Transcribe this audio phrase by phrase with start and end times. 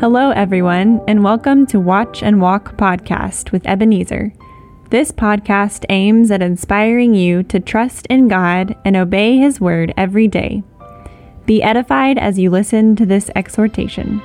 [0.00, 4.32] Hello, everyone, and welcome to Watch and Walk podcast with Ebenezer.
[4.88, 10.26] This podcast aims at inspiring you to trust in God and obey His word every
[10.26, 10.62] day.
[11.44, 14.20] Be edified as you listen to this exhortation.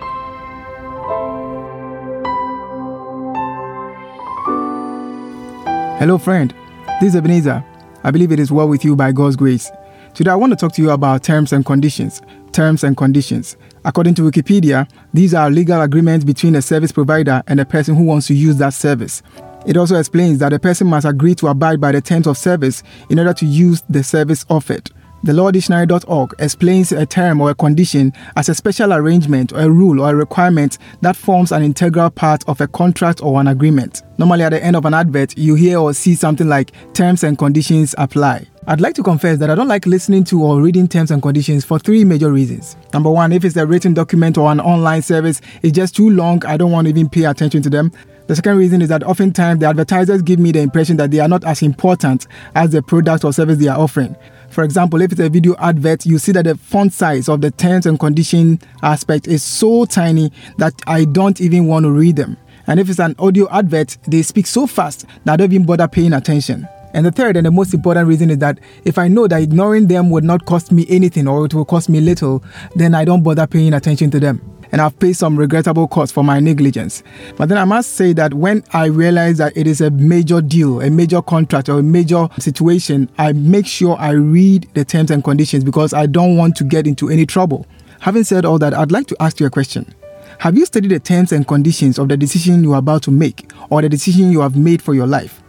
[6.00, 6.56] Hello, friend.
[7.02, 7.66] This is Ebenezer.
[8.06, 9.70] I believe it is well with you by God's grace.
[10.14, 12.22] Today, I want to talk to you about terms and conditions.
[12.56, 13.58] Terms and conditions.
[13.84, 18.06] According to Wikipedia, these are legal agreements between a service provider and a person who
[18.06, 19.22] wants to use that service.
[19.66, 22.82] It also explains that a person must agree to abide by the terms of service
[23.10, 24.90] in order to use the service offered.
[25.26, 30.00] The lawdictionary.org explains a term or a condition as a special arrangement or a rule
[30.00, 34.04] or a requirement that forms an integral part of a contract or an agreement.
[34.20, 37.40] Normally, at the end of an advert, you hear or see something like terms and
[37.40, 38.46] conditions apply.
[38.68, 41.66] I'd like to confess that I don't like listening to or reading terms and conditions
[41.66, 42.76] for three major reasons.
[42.94, 46.46] Number one, if it's a written document or an online service, it's just too long,
[46.46, 47.92] I don't want to even pay attention to them.
[48.28, 51.28] The second reason is that oftentimes the advertisers give me the impression that they are
[51.28, 54.16] not as important as the product or service they are offering.
[54.50, 57.52] For example, if it's a video advert, you see that the font size of the
[57.52, 62.38] terms and condition aspect is so tiny that I don't even want to read them.
[62.68, 65.88] And if it's an audio advert, they speak so fast that I don't even bother
[65.88, 66.68] paying attention.
[66.94, 69.88] And the third and the most important reason is that if I know that ignoring
[69.88, 72.42] them would not cost me anything or it will cost me little,
[72.76, 76.24] then I don't bother paying attention to them and I've paid some regrettable costs for
[76.24, 77.04] my negligence.
[77.38, 80.82] But then I must say that when I realize that it is a major deal,
[80.82, 85.24] a major contract, or a major situation, I make sure I read the terms and
[85.24, 87.66] conditions because I don't want to get into any trouble.
[88.00, 89.94] Having said all that, I'd like to ask you a question.
[90.40, 93.52] Have you studied the terms and conditions of the decision you are about to make
[93.70, 95.42] or the decision you have made for your life?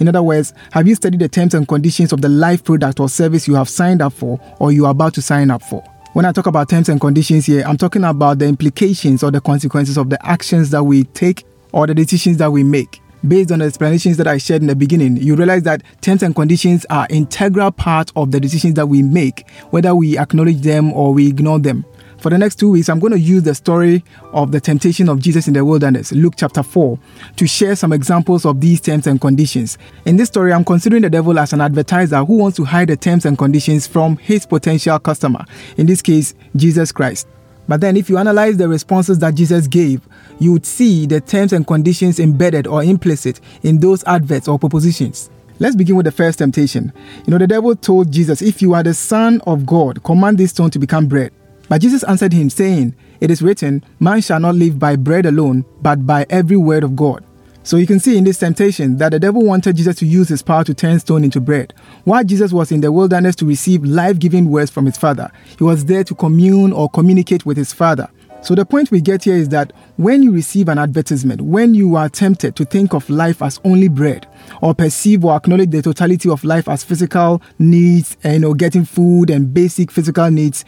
[0.00, 3.08] In other words, have you studied the terms and conditions of the life product or
[3.08, 5.84] service you have signed up for or you are about to sign up for?
[6.14, 9.40] When I talk about terms and conditions here, I'm talking about the implications or the
[9.40, 13.02] consequences of the actions that we take or the decisions that we make.
[13.26, 16.32] Based on the explanations that I shared in the beginning, you realize that terms and
[16.32, 21.12] conditions are integral part of the decisions that we make, whether we acknowledge them or
[21.12, 21.84] we ignore them.
[22.24, 24.02] For the next two weeks, I'm going to use the story
[24.32, 26.98] of the temptation of Jesus in the wilderness, Luke chapter 4,
[27.36, 29.76] to share some examples of these terms and conditions.
[30.06, 32.96] In this story, I'm considering the devil as an advertiser who wants to hide the
[32.96, 35.44] terms and conditions from his potential customer,
[35.76, 37.28] in this case, Jesus Christ.
[37.68, 40.00] But then, if you analyze the responses that Jesus gave,
[40.40, 45.28] you would see the terms and conditions embedded or implicit in those adverts or propositions.
[45.58, 46.90] Let's begin with the first temptation.
[47.26, 50.52] You know, the devil told Jesus, If you are the Son of God, command this
[50.52, 51.30] stone to become bread.
[51.68, 55.64] But Jesus answered him, saying, It is written, Man shall not live by bread alone,
[55.82, 57.24] but by every word of God.
[57.62, 60.42] So you can see in this temptation that the devil wanted Jesus to use his
[60.42, 61.72] power to turn stone into bread.
[62.04, 65.64] While Jesus was in the wilderness to receive life giving words from his Father, he
[65.64, 68.10] was there to commune or communicate with his Father.
[68.42, 71.96] So the point we get here is that when you receive an advertisement, when you
[71.96, 74.26] are tempted to think of life as only bread,
[74.60, 78.84] or perceive or acknowledge the totality of life as physical needs, and, you know, getting
[78.84, 80.66] food and basic physical needs,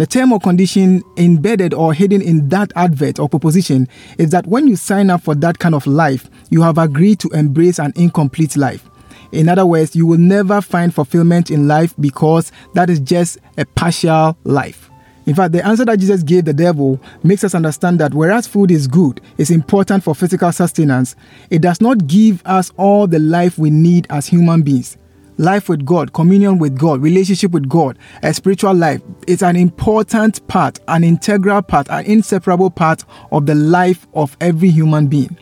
[0.00, 4.66] the term or condition embedded or hidden in that advert or proposition is that when
[4.66, 8.56] you sign up for that kind of life, you have agreed to embrace an incomplete
[8.56, 8.88] life.
[9.30, 13.66] In other words, you will never find fulfillment in life because that is just a
[13.66, 14.88] partial life.
[15.26, 18.70] In fact, the answer that Jesus gave the devil makes us understand that whereas food
[18.70, 21.14] is good, it's important for physical sustenance,
[21.50, 24.96] it does not give us all the life we need as human beings
[25.40, 30.46] life with God, communion with God, relationship with God, a spiritual life is an important
[30.48, 35.34] part, an integral part, an inseparable part of the life of every human being.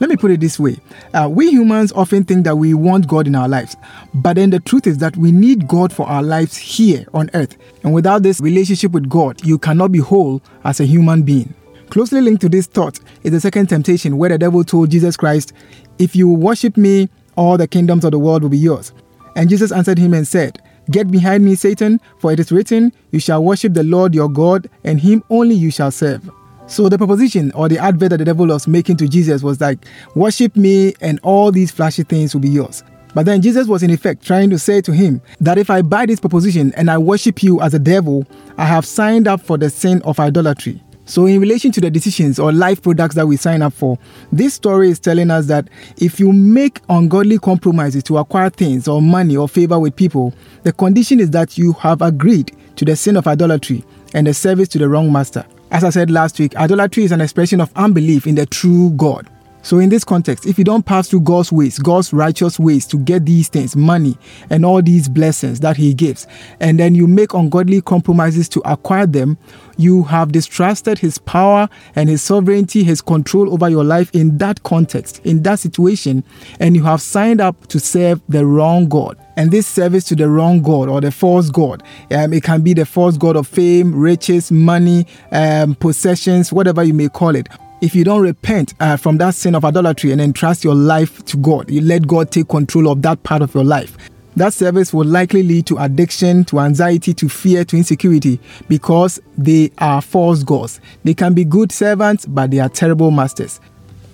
[0.00, 0.76] Let me put it this way
[1.14, 3.74] uh, we humans often think that we want God in our lives,
[4.12, 7.56] but then the truth is that we need God for our lives here on earth.
[7.82, 11.54] And without this relationship with God, you cannot be whole as a human being.
[11.88, 15.54] Closely linked to this thought is the second temptation, where the devil told Jesus Christ,
[15.98, 18.92] If you worship me, all the kingdoms of the world will be yours.
[19.38, 20.60] And Jesus answered him and said,
[20.90, 24.68] Get behind me, Satan, for it is written, You shall worship the Lord your God,
[24.82, 26.28] and him only you shall serve.
[26.66, 29.86] So the proposition or the advert that the devil was making to Jesus was like,
[30.16, 32.82] Worship me, and all these flashy things will be yours.
[33.14, 36.04] But then Jesus was in effect trying to say to him that if I buy
[36.04, 38.26] this proposition and I worship you as a devil,
[38.56, 40.82] I have signed up for the sin of idolatry.
[41.08, 43.98] So, in relation to the decisions or life products that we sign up for,
[44.30, 45.66] this story is telling us that
[45.96, 50.34] if you make ungodly compromises to acquire things or money or favor with people,
[50.64, 53.82] the condition is that you have agreed to the sin of idolatry
[54.12, 55.46] and the service to the wrong master.
[55.70, 59.26] As I said last week, idolatry is an expression of unbelief in the true God.
[59.62, 62.96] So, in this context, if you don't pass through God's ways, God's righteous ways to
[62.96, 64.16] get these things, money,
[64.50, 66.26] and all these blessings that He gives,
[66.60, 69.36] and then you make ungodly compromises to acquire them,
[69.76, 74.62] you have distrusted His power and His sovereignty, His control over your life in that
[74.62, 76.22] context, in that situation,
[76.60, 79.18] and you have signed up to serve the wrong God.
[79.36, 82.74] And this service to the wrong God or the false God, um, it can be
[82.74, 87.48] the false God of fame, riches, money, um, possessions, whatever you may call it
[87.80, 91.36] if you don't repent uh, from that sin of idolatry and entrust your life to
[91.36, 93.96] God, you let God take control of that part of your life.
[94.36, 99.72] That service will likely lead to addiction, to anxiety, to fear, to insecurity because they
[99.78, 100.80] are false gods.
[101.04, 103.60] They can be good servants, but they are terrible masters.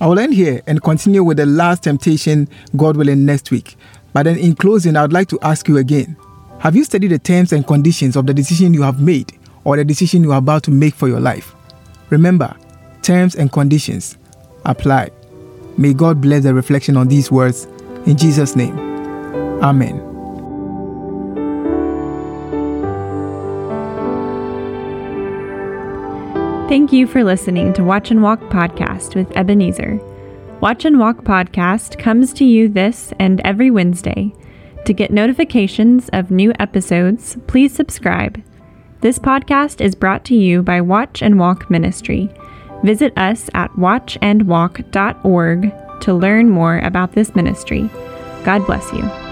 [0.01, 3.77] I will end here and continue with the last temptation, God willing, next week.
[4.13, 6.17] But then in closing, I would like to ask you again
[6.59, 9.85] Have you studied the terms and conditions of the decision you have made or the
[9.85, 11.55] decision you are about to make for your life?
[12.11, 12.55] Remember,
[13.05, 14.17] terms and conditions
[14.65, 15.11] apply.
[15.77, 17.67] May God bless the reflection on these words.
[18.07, 18.79] In Jesus' name,
[19.63, 20.01] Amen.
[26.69, 30.01] Thank you for listening to Watch and Walk Podcast with Ebenezer.
[30.61, 34.33] Watch and Walk Podcast comes to you this and every Wednesday.
[34.87, 38.43] To get notifications of new episodes, please subscribe.
[39.03, 42.31] This podcast is brought to you by Watch and Walk Ministry
[42.85, 45.73] Visit us at watchandwalk.org
[46.03, 47.89] to learn more about this ministry.
[48.45, 49.24] God bless you.